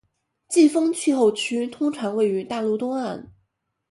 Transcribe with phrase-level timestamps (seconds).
[0.49, 3.31] 季风气候区通常位于大陆东岸